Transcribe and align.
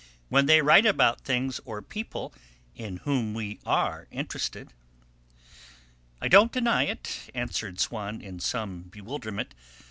"When 0.29 0.47
they 0.47 0.63
write 0.63 0.87
about 0.87 1.21
things 1.21 1.59
or 1.63 1.83
people 1.83 2.33
in 2.75 2.97
whom 3.05 3.35
we 3.35 3.59
are 3.67 4.07
interested." 4.09 4.73
"I 6.19 6.27
don't 6.27 6.51
deny 6.51 6.85
it," 6.85 7.29
answered 7.35 7.79
Swann 7.79 8.19
in 8.19 8.39
some 8.39 8.85
bewilderment. 8.89 9.53